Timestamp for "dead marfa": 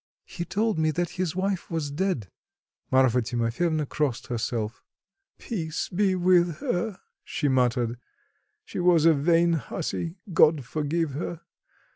1.91-3.21